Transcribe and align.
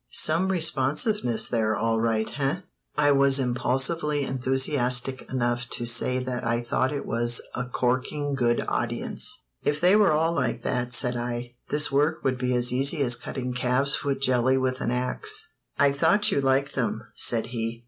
Some 0.17 0.49
responsiveness 0.51 1.47
there, 1.47 1.75
all 1.77 2.01
right, 2.01 2.27
eh?" 2.39 2.61
I 2.97 3.11
was 3.11 3.37
impulsively 3.37 4.23
enthusiastic 4.23 5.29
enough 5.31 5.69
to 5.69 5.85
say 5.85 6.17
that 6.17 6.43
I 6.43 6.63
thought 6.63 6.91
it 6.91 7.05
was 7.05 7.39
a 7.53 7.65
"corking 7.65 8.33
good 8.33 8.65
audience." 8.67 9.43
"If 9.63 9.79
they 9.79 9.95
were 9.95 10.11
all 10.11 10.31
like 10.33 10.63
that," 10.63 10.91
said 10.95 11.15
I, 11.15 11.53
"this 11.69 11.91
work 11.91 12.23
would 12.23 12.39
be 12.39 12.55
as 12.55 12.73
easy 12.73 13.03
as 13.03 13.15
cutting 13.15 13.53
calves 13.53 13.95
foot 13.95 14.23
jelly 14.23 14.57
with 14.57 14.81
an 14.81 14.89
ax." 14.89 15.45
"I 15.77 15.91
thought 15.91 16.31
you 16.31 16.41
liked 16.41 16.73
them," 16.73 17.03
said 17.13 17.45
he. 17.53 17.79